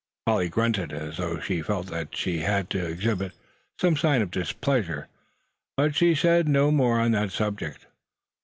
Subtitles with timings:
[0.25, 3.33] Polly grunted, as though she felt that she had to exhibit
[3.79, 5.07] some sign of displeasure;
[5.77, 7.85] but she said no more on that subject.